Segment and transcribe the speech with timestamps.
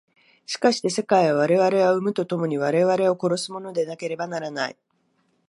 [0.47, 4.77] しかして世界は我々を生むと共に我々を殺すものでなければならない。